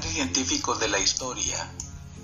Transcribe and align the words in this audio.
grandes 0.00 0.14
científicos 0.16 0.80
de 0.80 0.88
la 0.88 0.98
historia, 0.98 1.70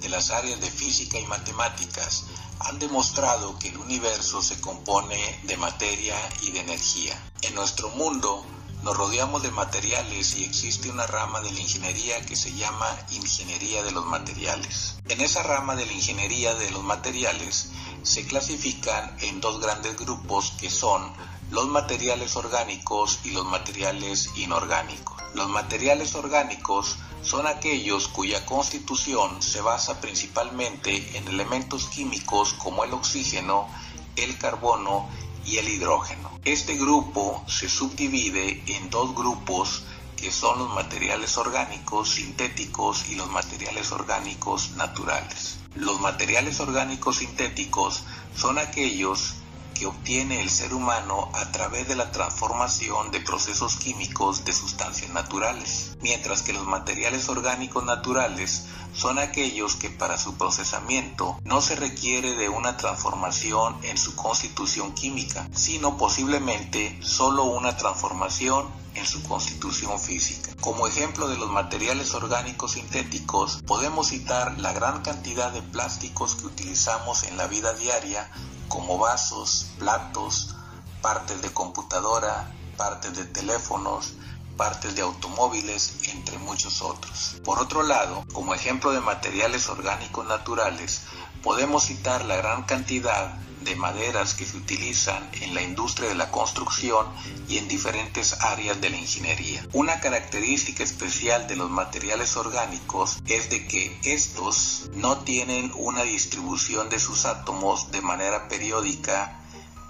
de 0.00 0.08
las 0.08 0.30
áreas 0.30 0.58
de 0.62 0.71
física 0.71 1.19
y 1.19 1.26
matemáticas, 1.26 2.25
han 2.61 2.79
demostrado 2.79 3.59
que 3.59 3.68
el 3.68 3.77
universo 3.77 4.41
se 4.41 4.59
compone 4.62 5.41
de 5.43 5.59
materia 5.59 6.16
y 6.41 6.52
de 6.52 6.61
energía. 6.61 7.14
En 7.43 7.54
nuestro 7.54 7.91
mundo 7.91 8.46
nos 8.82 8.96
rodeamos 8.96 9.43
de 9.43 9.50
materiales 9.50 10.36
y 10.36 10.45
existe 10.45 10.89
una 10.89 11.07
rama 11.07 11.43
de 11.43 11.50
la 11.50 11.61
ingeniería 11.61 12.25
que 12.25 12.34
se 12.34 12.54
llama 12.54 12.89
ingeniería 13.11 13.82
de 13.82 13.90
los 13.90 14.06
materiales. 14.06 14.96
En 15.11 15.20
esa 15.20 15.43
rama 15.43 15.77
de 15.77 15.84
la 15.84 15.93
ingeniería 15.93 16.54
de 16.54 16.70
los 16.70 16.82
materiales 16.82 17.68
se 18.02 18.27
clasifican 18.27 19.18
en 19.20 19.43
dos 19.43 19.61
grandes 19.61 19.98
grupos 19.98 20.54
que 20.58 20.70
son 20.70 21.12
los 21.50 21.68
materiales 21.68 22.36
orgánicos 22.36 23.20
y 23.24 23.30
los 23.30 23.46
materiales 23.46 24.30
inorgánicos. 24.36 25.16
Los 25.34 25.48
materiales 25.48 26.14
orgánicos 26.14 26.96
son 27.23 27.46
aquellos 27.46 28.09
cuya 28.09 28.45
constitución 28.46 29.42
se 29.42 29.60
basa 29.60 30.01
principalmente 30.01 31.16
en 31.16 31.28
elementos 31.28 31.87
químicos 31.87 32.54
como 32.54 32.84
el 32.84 32.92
oxígeno, 32.92 33.68
el 34.16 34.38
carbono 34.38 35.09
y 35.45 35.59
el 35.59 35.68
hidrógeno. 35.68 36.30
Este 36.45 36.77
grupo 36.77 37.45
se 37.46 37.68
subdivide 37.68 38.62
en 38.66 38.90
dos 38.90 39.15
grupos 39.15 39.84
que 40.16 40.32
son 40.32 40.59
los 40.59 40.70
materiales 40.74 41.37
orgánicos 41.37 42.10
sintéticos 42.10 43.09
y 43.09 43.15
los 43.15 43.30
materiales 43.30 43.92
orgánicos 43.92 44.70
naturales. 44.73 45.59
Los 45.74 46.01
materiales 46.01 46.59
orgánicos 46.60 47.16
sintéticos 47.16 48.04
son 48.34 48.59
aquellos 48.59 49.34
que 49.79 49.87
obtiene 49.87 50.41
el 50.41 50.51
ser 50.51 50.73
humano 50.75 51.30
a 51.35 51.53
través 51.53 51.87
de 51.89 51.97
la 51.97 52.11
transformación 52.11 53.11
de 53.11 53.21
procesos 53.21 53.77
químicos 53.77 54.45
de 54.45 54.52
sustancias 54.52 55.11
naturales, 55.11 55.97
mientras 56.01 56.43
que 56.43 56.52
los 56.52 56.66
materiales 56.66 57.29
orgánicos 57.29 57.85
naturales 57.85 58.66
son 58.95 59.18
aquellos 59.18 59.77
que 59.77 59.91
para 59.91 60.16
su 60.16 60.37
procesamiento 60.37 61.38
no 61.45 61.60
se 61.60 61.77
requiere 61.77 62.35
de 62.35 62.49
una 62.49 62.77
transformación 62.77 63.77
en 63.83 63.99
su 63.99 64.16
constitución 64.16 64.94
química, 64.94 65.47
sino 65.55 65.99
posiblemente 65.99 66.99
solo 67.03 67.44
una 67.44 67.77
transformación 67.77 68.85
en 68.97 69.06
su 69.06 69.22
constitución 69.22 70.00
física. 70.00 70.53
Como 70.61 70.87
ejemplo 70.87 71.28
de 71.28 71.37
los 71.37 71.50
materiales 71.50 72.15
orgánicos 72.15 72.72
sintéticos, 72.72 73.62
podemos 73.66 74.09
citar 74.09 74.59
la 74.59 74.72
gran 74.72 75.03
cantidad 75.03 75.53
de 75.53 75.62
plásticos 75.62 76.34
que 76.34 76.47
utilizamos 76.47 77.25
en 77.25 77.37
la 77.37 77.47
vida 77.47 77.75
diaria 77.75 78.31
como 78.69 78.99
vasos, 78.99 79.67
platos, 79.78 80.55
partes 81.03 81.41
de 81.43 81.53
computadora, 81.53 82.53
partes 82.77 83.17
de 83.17 83.25
teléfonos, 83.27 84.15
partes 84.56 84.94
de 84.97 85.03
automóviles, 85.03 86.09
entre 86.15 86.39
muchos 86.39 86.81
otros. 86.83 87.37
Por 87.44 87.59
otro 87.59 87.83
lado, 87.83 88.25
como 88.33 88.55
ejemplo 88.55 88.91
de 88.93 89.00
materiales 89.00 89.69
orgánicos 89.69 90.27
naturales, 90.27 91.03
podemos 91.47 91.84
citar 91.84 92.25
la 92.25 92.34
gran 92.34 92.65
cantidad 92.65 93.34
de 93.61 93.77
maderas 93.77 94.34
que 94.34 94.44
se 94.44 94.56
utilizan 94.56 95.31
en 95.43 95.55
la 95.55 95.62
industria 95.62 96.09
de 96.09 96.16
la 96.16 96.33
construcción 96.33 97.06
y 97.47 97.59
en 97.59 97.69
diferentes 97.69 98.43
áreas 98.43 98.81
de 98.81 98.91
la 98.91 98.97
ingeniería. 98.97 99.65
Una 99.72 100.00
característica 100.00 100.83
especial 100.83 101.47
de 101.47 101.55
los 101.55 101.71
materiales 101.71 102.37
orgánicos 102.37 103.19
es 103.28 103.49
de 103.49 103.65
que 103.69 103.97
estos 104.03 104.91
no 104.94 105.19
tienen 105.19 105.71
una 105.77 106.03
distribución 106.03 106.89
de 106.89 106.99
sus 106.99 107.27
átomos 107.27 107.93
de 107.93 108.03
manera 108.03 108.49
periódica 108.49 109.41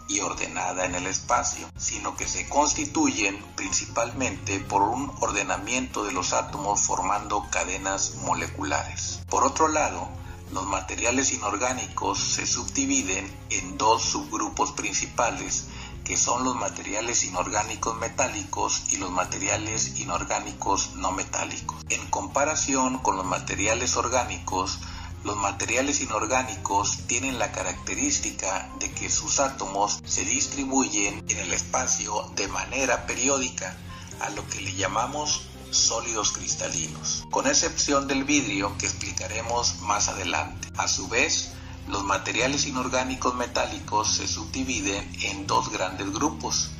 y 0.08 0.20
ordenada 0.20 0.84
en 0.84 0.94
el 0.94 1.06
espacio, 1.06 1.70
sino 1.78 2.18
que 2.18 2.28
se 2.28 2.50
constituyen 2.50 3.42
principalmente 3.56 4.60
por 4.60 4.82
un 4.82 5.10
ordenamiento 5.20 6.04
de 6.04 6.12
los 6.12 6.34
átomos 6.34 6.82
formando 6.82 7.46
cadenas 7.48 8.16
moleculares. 8.26 9.20
Por 9.30 9.42
otro 9.42 9.68
lado, 9.68 10.10
los 10.52 10.66
materiales 10.66 11.32
inorgánicos 11.32 12.18
se 12.18 12.46
subdividen 12.46 13.30
en 13.50 13.76
dos 13.78 14.02
subgrupos 14.02 14.72
principales, 14.72 15.66
que 16.04 16.16
son 16.16 16.44
los 16.44 16.54
materiales 16.54 17.24
inorgánicos 17.24 17.96
metálicos 17.98 18.92
y 18.92 18.98
los 18.98 19.10
materiales 19.10 19.98
inorgánicos 19.98 20.94
no 20.94 21.10
metálicos. 21.10 21.84
En 21.88 22.06
comparación 22.10 22.98
con 22.98 23.16
los 23.16 23.26
materiales 23.26 23.96
orgánicos, 23.96 24.78
los 25.24 25.36
materiales 25.36 26.00
inorgánicos 26.00 26.98
tienen 27.08 27.40
la 27.40 27.50
característica 27.50 28.70
de 28.78 28.92
que 28.92 29.10
sus 29.10 29.40
átomos 29.40 30.00
se 30.04 30.24
distribuyen 30.24 31.24
en 31.28 31.38
el 31.38 31.52
espacio 31.52 32.30
de 32.36 32.46
manera 32.46 33.06
periódica, 33.06 33.76
a 34.20 34.30
lo 34.30 34.46
que 34.48 34.60
le 34.60 34.74
llamamos 34.74 35.48
sólidos 35.70 36.32
cristalinos, 36.32 37.24
con 37.30 37.46
excepción 37.46 38.06
del 38.06 38.24
vidrio 38.24 38.76
que 38.78 38.86
explicaremos 38.86 39.80
más 39.80 40.08
adelante. 40.08 40.68
A 40.76 40.88
su 40.88 41.08
vez, 41.08 41.52
los 41.88 42.04
materiales 42.04 42.66
inorgánicos 42.66 43.34
metálicos 43.34 44.08
se 44.16 44.26
subdividen 44.26 45.10
en 45.22 45.46
dos 45.46 45.70
grandes 45.70 46.12
grupos, 46.12 46.70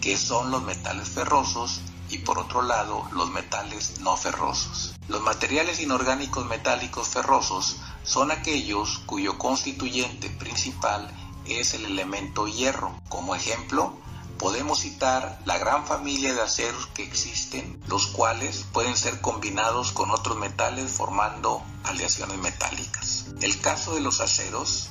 que 0.00 0.16
son 0.16 0.50
los 0.50 0.62
metales 0.62 1.08
ferrosos 1.08 1.80
y 2.10 2.18
por 2.18 2.38
otro 2.38 2.62
lado 2.62 3.08
los 3.12 3.30
metales 3.30 4.00
no 4.00 4.16
ferrosos. 4.16 4.94
Los 5.08 5.22
materiales 5.22 5.80
inorgánicos 5.80 6.46
metálicos 6.46 7.08
ferrosos 7.08 7.76
son 8.04 8.30
aquellos 8.30 9.00
cuyo 9.06 9.38
constituyente 9.38 10.28
principal 10.28 11.10
es 11.46 11.74
el 11.74 11.86
elemento 11.86 12.46
hierro. 12.46 12.94
Como 13.08 13.34
ejemplo, 13.34 13.96
podemos 14.42 14.80
citar 14.80 15.38
la 15.44 15.56
gran 15.56 15.86
familia 15.86 16.34
de 16.34 16.42
aceros 16.42 16.88
que 16.88 17.04
existen, 17.04 17.80
los 17.86 18.08
cuales 18.08 18.64
pueden 18.72 18.96
ser 18.96 19.20
combinados 19.20 19.92
con 19.92 20.10
otros 20.10 20.36
metales 20.36 20.90
formando 20.90 21.62
aleaciones 21.84 22.38
metálicas. 22.38 23.26
El 23.40 23.60
caso 23.60 23.94
de 23.94 24.00
los 24.00 24.20
aceros, 24.20 24.88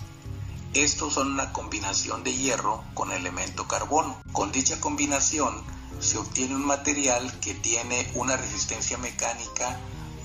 estos 0.73 1.15
son 1.15 1.33
una 1.33 1.51
combinación 1.51 2.23
de 2.23 2.33
hierro 2.33 2.81
con 2.93 3.11
elemento 3.11 3.67
carbono. 3.67 4.15
Con 4.31 4.53
dicha 4.53 4.79
combinación 4.79 5.61
se 5.99 6.17
obtiene 6.17 6.55
un 6.55 6.65
material 6.65 7.37
que 7.41 7.53
tiene 7.53 8.09
una 8.15 8.37
resistencia 8.37 8.97
mecánica 8.99 9.77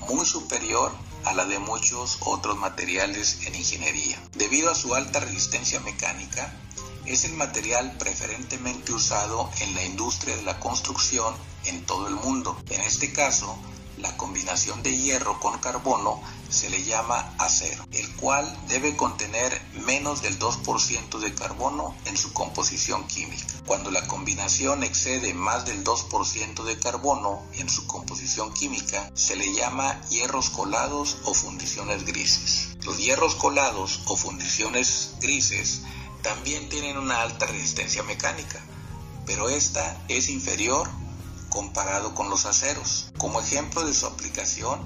muy 0.07 0.25
superior 0.25 0.93
a 1.25 1.33
la 1.33 1.43
de 1.43 1.59
muchos 1.59 2.19
otros 2.21 2.57
materiales 2.57 3.39
en 3.45 3.55
ingeniería. 3.55 4.17
Debido 4.37 4.71
a 4.71 4.75
su 4.75 4.95
alta 4.95 5.19
resistencia 5.19 5.81
mecánica, 5.81 6.53
es 7.07 7.23
el 7.23 7.33
material 7.33 7.95
preferentemente 7.97 8.93
usado 8.93 9.49
en 9.61 9.73
la 9.75 9.83
industria 9.83 10.35
de 10.35 10.43
la 10.43 10.59
construcción 10.59 11.33
en 11.65 11.85
todo 11.85 12.07
el 12.07 12.15
mundo. 12.15 12.61
En 12.69 12.81
este 12.81 13.13
caso, 13.13 13.57
la 13.97 14.15
combinación 14.15 14.83
de 14.83 14.95
hierro 14.95 15.39
con 15.39 15.57
carbono 15.59 16.21
se 16.49 16.69
le 16.69 16.83
llama 16.83 17.33
acero, 17.39 17.83
el 17.93 18.09
cual 18.15 18.45
debe 18.67 18.95
contener 18.95 19.59
menos 19.85 20.21
del 20.21 20.37
2% 20.37 21.19
de 21.19 21.33
carbono 21.33 21.95
en 22.05 22.15
su 22.15 22.31
composición 22.31 23.07
química. 23.07 23.45
Cuando 23.65 23.89
la 23.89 24.05
combinación 24.05 24.83
excede 24.83 25.33
más 25.33 25.65
del 25.65 25.83
2% 25.83 26.63
de 26.63 26.79
carbono 26.79 27.41
en 27.53 27.69
su 27.69 27.87
composición 27.87 28.53
química, 28.53 29.11
se 29.15 29.35
le 29.35 29.51
llama 29.53 29.99
hierros 30.09 30.49
colados 30.49 31.17
o 31.23 31.33
fundiciones 31.33 32.05
grises. 32.05 32.77
Los 32.83 32.97
hierros 32.97 33.35
colados 33.35 34.01
o 34.05 34.15
fundiciones 34.15 35.15
grises 35.19 35.81
también 36.21 36.69
tienen 36.69 36.97
una 36.97 37.21
alta 37.21 37.45
resistencia 37.45 38.03
mecánica, 38.03 38.59
pero 39.25 39.49
esta 39.49 39.97
es 40.07 40.29
inferior 40.29 40.89
comparado 41.49 42.13
con 42.13 42.29
los 42.29 42.45
aceros. 42.45 43.11
Como 43.17 43.41
ejemplo 43.41 43.85
de 43.85 43.93
su 43.93 44.05
aplicación, 44.05 44.79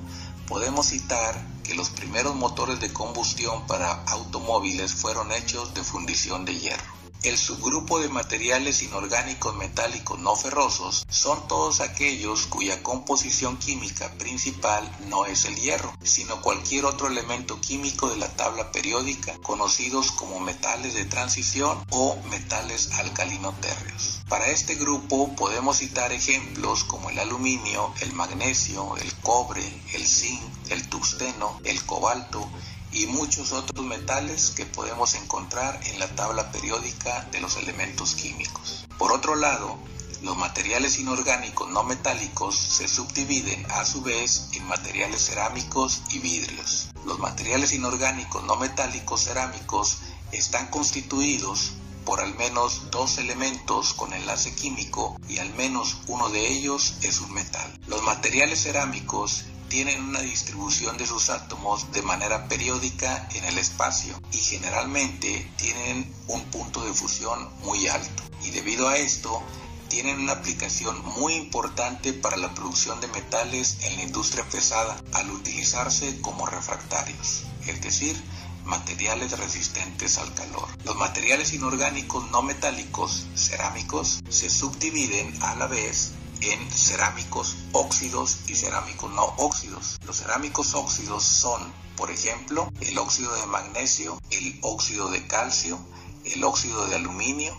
podemos 0.47 0.87
citar 0.87 1.45
que 1.63 1.75
los 1.75 1.89
primeros 1.89 2.35
motores 2.35 2.79
de 2.79 2.91
combustión 2.91 3.65
para 3.67 4.03
automóviles 4.03 4.93
fueron 4.93 5.31
hechos 5.31 5.73
de 5.73 5.83
fundición 5.83 6.45
de 6.45 6.57
hierro. 6.57 6.91
El 7.23 7.37
subgrupo 7.37 7.99
de 7.99 8.09
materiales 8.09 8.81
inorgánicos 8.81 9.55
metálicos 9.55 10.17
no 10.17 10.35
ferrosos 10.35 11.05
son 11.07 11.47
todos 11.47 11.79
aquellos 11.79 12.47
cuya 12.47 12.81
composición 12.81 13.57
química 13.57 14.11
principal 14.13 14.89
no 15.07 15.27
es 15.27 15.45
el 15.45 15.55
hierro, 15.55 15.95
sino 16.01 16.41
cualquier 16.41 16.85
otro 16.85 17.07
elemento 17.07 17.61
químico 17.61 18.09
de 18.09 18.17
la 18.17 18.27
tabla 18.35 18.71
periódica, 18.71 19.37
conocidos 19.43 20.11
como 20.11 20.39
metales 20.39 20.95
de 20.95 21.05
transición 21.05 21.85
o 21.91 22.17
metales 22.31 22.89
alcalino-térreos. 22.93 24.21
Para 24.27 24.47
este 24.47 24.73
grupo 24.73 25.35
podemos 25.35 25.77
citar 25.77 26.11
ejemplos 26.11 26.83
como 26.85 27.11
el 27.11 27.19
aluminio, 27.19 27.93
el 28.01 28.13
magnesio, 28.13 28.97
el 28.97 29.13
cobre, 29.17 29.63
el 29.93 30.07
zinc, 30.07 30.41
el 30.69 30.89
tungsteno, 30.89 31.59
el 31.65 31.85
cobalto, 31.85 32.49
y 32.91 33.07
muchos 33.07 33.51
otros 33.51 33.85
metales 33.85 34.51
que 34.51 34.65
podemos 34.65 35.15
encontrar 35.15 35.79
en 35.85 35.99
la 35.99 36.07
tabla 36.15 36.51
periódica 36.51 37.27
de 37.31 37.39
los 37.41 37.57
elementos 37.57 38.15
químicos. 38.15 38.85
Por 38.97 39.11
otro 39.11 39.35
lado, 39.35 39.77
los 40.21 40.37
materiales 40.37 40.99
inorgánicos 40.99 41.69
no 41.71 41.83
metálicos 41.83 42.55
se 42.55 42.87
subdividen 42.87 43.65
a 43.71 43.85
su 43.85 44.03
vez 44.03 44.49
en 44.53 44.67
materiales 44.67 45.25
cerámicos 45.25 46.01
y 46.11 46.19
vidrios. 46.19 46.89
Los 47.05 47.17
materiales 47.17 47.73
inorgánicos 47.73 48.43
no 48.43 48.55
metálicos 48.57 49.23
cerámicos 49.23 49.97
están 50.31 50.67
constituidos 50.67 51.71
por 52.05 52.19
al 52.19 52.35
menos 52.35 52.91
dos 52.91 53.17
elementos 53.17 53.93
con 53.93 54.13
enlace 54.13 54.53
químico 54.53 55.19
y 55.27 55.39
al 55.39 55.53
menos 55.53 55.97
uno 56.07 56.29
de 56.29 56.47
ellos 56.51 56.95
es 57.01 57.19
un 57.19 57.33
metal. 57.33 57.79
Los 57.87 58.03
materiales 58.03 58.61
cerámicos 58.61 59.45
tienen 59.71 60.03
una 60.03 60.19
distribución 60.19 60.97
de 60.97 61.07
sus 61.07 61.29
átomos 61.29 61.93
de 61.93 62.01
manera 62.01 62.49
periódica 62.49 63.29
en 63.33 63.45
el 63.45 63.57
espacio 63.57 64.19
y 64.33 64.37
generalmente 64.37 65.49
tienen 65.55 66.13
un 66.27 66.43
punto 66.51 66.83
de 66.83 66.93
fusión 66.93 67.49
muy 67.63 67.87
alto. 67.87 68.21
Y 68.43 68.49
debido 68.49 68.89
a 68.89 68.97
esto, 68.97 69.41
tienen 69.87 70.19
una 70.19 70.33
aplicación 70.33 71.01
muy 71.17 71.35
importante 71.35 72.11
para 72.11 72.35
la 72.35 72.53
producción 72.53 72.99
de 72.99 73.07
metales 73.07 73.77
en 73.83 73.95
la 73.95 74.03
industria 74.03 74.43
pesada 74.49 75.01
al 75.13 75.31
utilizarse 75.31 76.19
como 76.19 76.47
refractarios, 76.47 77.43
es 77.65 77.81
decir, 77.81 78.21
materiales 78.65 79.39
resistentes 79.39 80.17
al 80.17 80.33
calor. 80.33 80.67
Los 80.83 80.97
materiales 80.97 81.53
inorgánicos 81.53 82.29
no 82.29 82.41
metálicos, 82.41 83.25
cerámicos, 83.35 84.21
se 84.27 84.49
subdividen 84.49 85.41
a 85.41 85.55
la 85.55 85.67
vez 85.67 86.11
en 86.41 86.71
cerámicos 86.71 87.55
óxidos 87.71 88.39
y 88.47 88.55
cerámicos 88.55 89.11
no 89.11 89.25
óxidos. 89.37 89.97
Los 90.05 90.17
cerámicos 90.17 90.73
óxidos 90.73 91.23
son, 91.23 91.71
por 91.95 92.11
ejemplo, 92.11 92.69
el 92.81 92.97
óxido 92.97 93.33
de 93.35 93.45
magnesio, 93.45 94.19
el 94.31 94.59
óxido 94.61 95.09
de 95.09 95.25
calcio, 95.27 95.79
el 96.25 96.43
óxido 96.43 96.87
de 96.87 96.95
aluminio, 96.95 97.55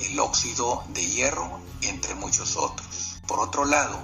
el 0.00 0.18
óxido 0.20 0.84
de 0.88 1.06
hierro, 1.06 1.60
entre 1.82 2.14
muchos 2.14 2.56
otros. 2.56 3.20
Por 3.26 3.40
otro 3.40 3.64
lado, 3.64 3.98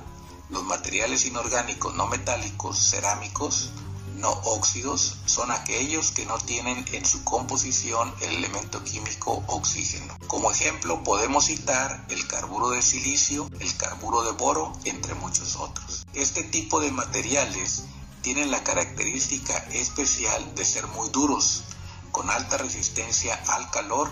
los 0.50 0.64
materiales 0.64 1.24
inorgánicos 1.26 1.94
no 1.94 2.06
metálicos 2.06 2.78
cerámicos 2.78 3.70
no 4.14 4.30
óxidos 4.30 5.16
son 5.26 5.50
aquellos 5.50 6.10
que 6.10 6.26
no 6.26 6.38
tienen 6.38 6.84
en 6.92 7.04
su 7.04 7.24
composición 7.24 8.14
el 8.20 8.36
elemento 8.36 8.82
químico 8.84 9.42
oxígeno. 9.46 10.16
Como 10.26 10.50
ejemplo 10.50 11.02
podemos 11.02 11.46
citar 11.46 12.06
el 12.08 12.26
carburo 12.26 12.70
de 12.70 12.82
silicio, 12.82 13.48
el 13.60 13.76
carburo 13.76 14.22
de 14.22 14.32
boro, 14.32 14.72
entre 14.84 15.14
muchos 15.14 15.56
otros. 15.56 16.06
Este 16.14 16.42
tipo 16.42 16.80
de 16.80 16.90
materiales 16.90 17.84
tienen 18.22 18.50
la 18.50 18.62
característica 18.64 19.54
especial 19.72 20.54
de 20.54 20.64
ser 20.64 20.86
muy 20.88 21.08
duros, 21.10 21.64
con 22.10 22.30
alta 22.30 22.56
resistencia 22.58 23.34
al 23.48 23.70
calor 23.70 24.10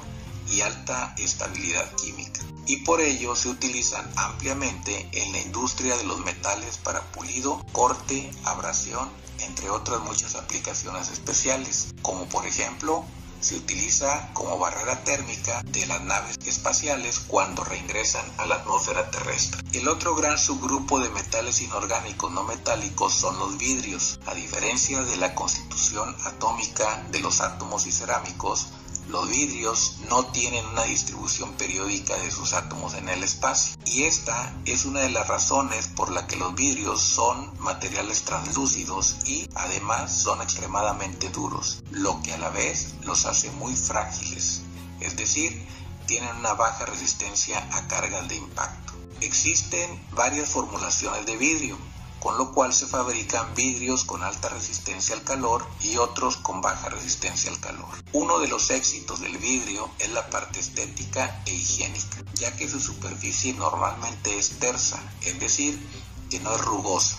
y 0.52 0.60
alta 0.60 1.14
estabilidad 1.18 1.90
química. 1.96 2.40
Y 2.66 2.78
por 2.78 3.00
ello 3.00 3.34
se 3.34 3.48
utilizan 3.48 4.08
ampliamente 4.16 5.08
en 5.12 5.32
la 5.32 5.40
industria 5.40 5.96
de 5.96 6.04
los 6.04 6.20
metales 6.20 6.78
para 6.78 7.00
pulido, 7.12 7.64
corte, 7.72 8.30
abrasión 8.44 9.10
entre 9.40 9.70
otras 9.70 10.00
muchas 10.02 10.34
aplicaciones 10.34 11.10
especiales, 11.10 11.88
como 12.02 12.26
por 12.26 12.46
ejemplo 12.46 13.04
se 13.40 13.56
utiliza 13.56 14.32
como 14.34 14.56
barrera 14.56 15.02
térmica 15.02 15.62
de 15.64 15.84
las 15.86 16.00
naves 16.02 16.38
espaciales 16.46 17.18
cuando 17.26 17.64
reingresan 17.64 18.24
a 18.38 18.46
la 18.46 18.56
atmósfera 18.56 19.10
terrestre. 19.10 19.60
El 19.72 19.88
otro 19.88 20.14
gran 20.14 20.38
subgrupo 20.38 21.00
de 21.00 21.10
metales 21.10 21.60
inorgánicos 21.60 22.30
no 22.30 22.44
metálicos 22.44 23.12
son 23.12 23.36
los 23.40 23.58
vidrios. 23.58 24.20
A 24.26 24.34
diferencia 24.34 25.02
de 25.02 25.16
la 25.16 25.34
constitución 25.34 26.14
atómica 26.24 27.04
de 27.10 27.18
los 27.18 27.40
átomos 27.40 27.88
y 27.88 27.92
cerámicos, 27.92 28.68
los 29.08 29.28
vidrios 29.28 29.98
no 30.08 30.26
tienen 30.26 30.64
una 30.66 30.84
distribución 30.84 31.52
periódica 31.54 32.16
de 32.16 32.30
sus 32.30 32.52
átomos 32.52 32.94
en 32.94 33.08
el 33.08 33.22
espacio 33.22 33.76
y 33.84 34.04
esta 34.04 34.54
es 34.64 34.84
una 34.84 35.00
de 35.00 35.10
las 35.10 35.28
razones 35.28 35.88
por 35.88 36.10
la 36.10 36.26
que 36.26 36.36
los 36.36 36.54
vidrios 36.54 37.02
son 37.02 37.52
materiales 37.58 38.22
translúcidos 38.22 39.16
y 39.26 39.48
además 39.54 40.12
son 40.12 40.40
extremadamente 40.40 41.28
duros, 41.30 41.82
lo 41.90 42.22
que 42.22 42.32
a 42.32 42.38
la 42.38 42.50
vez 42.50 42.94
los 43.02 43.26
hace 43.26 43.50
muy 43.52 43.74
frágiles, 43.74 44.62
es 45.00 45.16
decir, 45.16 45.66
tienen 46.06 46.36
una 46.36 46.54
baja 46.54 46.86
resistencia 46.86 47.58
a 47.72 47.86
cargas 47.88 48.28
de 48.28 48.36
impacto. 48.36 48.92
Existen 49.20 50.04
varias 50.12 50.48
formulaciones 50.48 51.26
de 51.26 51.36
vidrio, 51.36 51.78
con 52.22 52.38
lo 52.38 52.52
cual 52.52 52.72
se 52.72 52.86
fabrican 52.86 53.52
vidrios 53.56 54.04
con 54.04 54.22
alta 54.22 54.48
resistencia 54.48 55.16
al 55.16 55.24
calor 55.24 55.66
y 55.80 55.96
otros 55.96 56.36
con 56.36 56.60
baja 56.60 56.88
resistencia 56.88 57.50
al 57.50 57.58
calor. 57.58 57.88
Uno 58.12 58.38
de 58.38 58.46
los 58.46 58.70
éxitos 58.70 59.20
del 59.20 59.38
vidrio 59.38 59.90
es 59.98 60.12
la 60.12 60.30
parte 60.30 60.60
estética 60.60 61.42
e 61.46 61.52
higiénica, 61.52 62.22
ya 62.34 62.54
que 62.54 62.68
su 62.68 62.78
superficie 62.78 63.54
normalmente 63.54 64.38
es 64.38 64.50
tersa, 64.60 65.02
es 65.22 65.40
decir, 65.40 65.84
que 66.30 66.38
no 66.38 66.54
es 66.54 66.60
rugosa, 66.60 67.16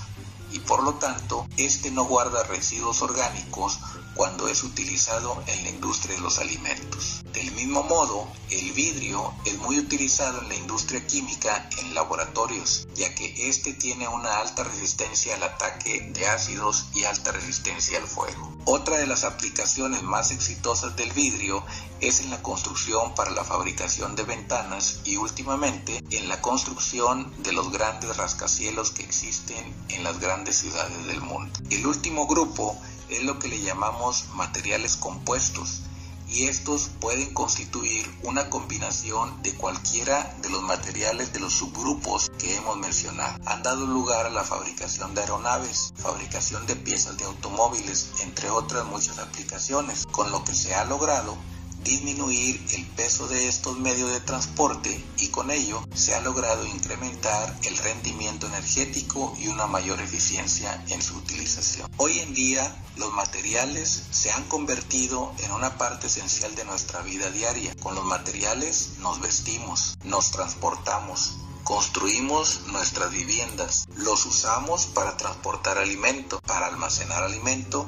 y 0.54 0.60
por 0.60 0.84
lo 0.84 0.94
tanto, 0.94 1.48
este 1.58 1.92
no 1.92 2.06
guarda 2.06 2.44
residuos 2.44 3.02
orgánicos 3.02 3.80
cuando 4.16 4.48
es 4.48 4.64
utilizado 4.64 5.44
en 5.48 5.64
la 5.64 5.70
industria 5.70 6.16
de 6.16 6.22
los 6.22 6.40
alimentos. 6.40 7.24
Del 7.34 7.52
mismo 7.54 7.84
modo, 7.84 8.28
el 8.52 8.72
vidrio 8.74 9.34
es 9.46 9.58
muy 9.58 9.80
utilizado 9.80 10.42
en 10.42 10.50
la 10.50 10.56
industria 10.56 11.06
química 11.08 11.70
en 11.80 11.96
laboratorios, 11.96 12.88
ya 12.94 13.14
que 13.16 13.50
este 13.50 13.74
tiene 13.74 14.08
una 14.08 14.40
alta 14.40 14.64
resistencia 14.64 15.36
al 15.36 15.44
ataque 15.44 16.12
de 16.14 16.28
ácidos 16.28 16.86
y 16.94 17.06
alta 17.06 17.32
resistencia 17.32 17.98
al 17.98 18.08
fuego. 18.08 18.54
Otra 18.66 18.98
de 18.98 19.08
las 19.08 19.24
aplicaciones 19.24 20.04
más 20.04 20.32
exitosas 20.32 20.96
del 20.96 21.12
vidrio 21.12 21.66
es 22.00 22.22
en 22.22 22.30
la 22.30 22.42
construcción 22.42 23.16
para 23.16 23.32
la 23.32 23.44
fabricación 23.44 24.16
de 24.16 24.24
ventanas 24.24 25.00
y 25.04 25.18
últimamente 25.18 26.04
en 26.12 26.30
la 26.30 26.42
construcción 26.42 27.34
de 27.44 27.54
los 27.54 27.72
grandes 27.72 28.16
rascacielos 28.16 28.92
que 28.92 29.04
existen 29.04 29.74
en 29.90 30.04
las 30.04 30.20
grandes 30.20 30.58
ciudades 30.58 31.06
del 31.08 31.22
mundo. 31.22 31.52
El 31.70 31.88
último 31.88 32.28
grupo 32.28 32.78
es 33.10 33.24
lo 33.24 33.40
que 33.40 33.48
le 33.48 33.62
llamamos 33.62 34.26
materiales 34.36 34.96
compuestos 34.98 35.82
y 36.28 36.46
estos 36.46 36.90
pueden 37.00 37.34
constituir 37.34 38.10
una 38.24 38.50
combinación 38.50 39.42
de 39.44 39.54
cualquiera 39.54 40.36
de 40.42 40.50
los 40.50 40.64
materiales 40.64 41.32
de 41.32 41.40
los 41.40 41.54
subgrupos 41.54 42.32
que 42.40 42.56
hemos 42.56 42.78
mencionado. 42.78 43.38
Han 43.46 43.62
dado 43.62 43.86
lugar 43.86 44.26
a 44.26 44.32
la 44.32 44.44
fabricación 44.44 45.14
de 45.14 45.22
aeronaves, 45.22 45.94
fabricación 45.96 46.66
de 46.66 46.76
piezas 46.76 47.18
de 47.18 47.26
automóviles, 47.26 48.14
entre 48.22 48.50
otras 48.50 48.86
muchas 48.86 49.20
aplicaciones, 49.20 50.08
con 50.12 50.32
lo 50.32 50.44
que 50.44 50.56
se 50.56 50.74
ha 50.74 50.86
logrado 50.86 51.38
disminuir 51.84 52.66
el 52.72 52.86
peso 52.88 53.28
de 53.28 53.48
estos 53.48 53.78
medios 53.80 54.12
de 54.12 54.20
transporte 54.22 55.04
y 55.20 55.28
con 55.28 55.52
ello 55.52 55.86
se 55.94 56.16
ha 56.16 56.22
logrado 56.22 56.66
incrementar 56.66 57.58
el 57.64 57.78
rendimiento 57.78 58.48
energético 58.48 59.36
y 59.40 59.48
una 59.48 59.68
mayor 59.68 60.00
eficiencia 60.02 60.84
en 60.90 61.02
su 61.02 61.16
utilización. 61.18 61.90
Hoy 61.98 62.20
en 62.20 62.34
día 62.34 62.76
los 62.96 63.12
materiales 63.14 64.04
se 64.12 64.32
han 64.32 64.44
convertido 64.46 65.34
en 65.44 65.52
una 65.52 65.78
parte 65.78 66.08
esencial 66.08 66.56
de 66.56 66.66
nuestra 66.66 67.02
vida 67.02 67.30
diaria. 67.30 67.76
Con 67.82 67.96
los 67.96 68.06
materiales 68.06 68.94
nos 69.00 69.20
vestimos, 69.20 69.98
nos 70.04 70.32
transportamos, 70.32 71.36
construimos 71.64 72.62
nuestras 72.68 73.12
viviendas, 73.12 73.88
los 73.96 74.26
usamos 74.26 74.86
para 74.86 75.18
transportar 75.18 75.78
alimento, 75.78 76.40
para 76.42 76.68
almacenar 76.68 77.24
alimento 77.24 77.88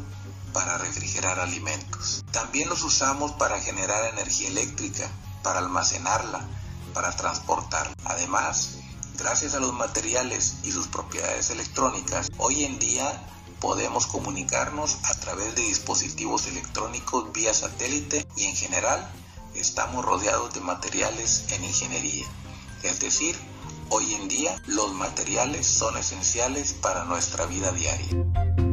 para 0.55 0.77
refrigerar 0.77 1.37
alimentos. 1.41 2.14
También 2.35 2.67
los 2.67 2.83
usamos 2.83 3.31
para 3.31 3.61
generar 3.61 4.13
energía 4.13 4.49
eléctrica, 4.49 5.09
para 5.41 5.59
almacenarla, 5.59 6.45
para 6.93 7.15
transportarla. 7.15 7.95
Además, 8.03 8.71
gracias 9.17 9.55
a 9.55 9.61
los 9.61 9.71
materiales 9.71 10.55
y 10.63 10.73
sus 10.73 10.87
propiedades 10.87 11.49
electrónicas, 11.49 12.27
hoy 12.37 12.65
en 12.65 12.77
día 12.77 13.25
podemos 13.61 14.05
comunicarnos 14.05 14.97
a 15.05 15.15
través 15.15 15.55
de 15.55 15.61
dispositivos 15.61 16.45
electrónicos 16.47 17.31
vía 17.31 17.53
satélite 17.53 18.27
y 18.35 18.43
en 18.43 18.55
general 18.57 19.09
estamos 19.53 20.03
rodeados 20.03 20.53
de 20.53 20.59
materiales 20.59 21.45
en 21.53 21.63
ingeniería. 21.63 22.25
Es 22.83 22.99
decir, 22.99 23.39
hoy 23.87 24.13
en 24.13 24.27
día 24.27 24.61
los 24.67 24.91
materiales 24.91 25.65
son 25.65 25.95
esenciales 25.95 26.73
para 26.73 27.05
nuestra 27.05 27.45
vida 27.45 27.71
diaria. 27.71 28.64